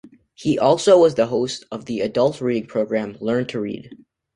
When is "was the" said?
0.97-1.27